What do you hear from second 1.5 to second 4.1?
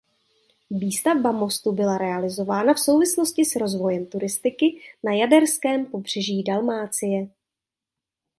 byla realizována v souvislosti s rozvojem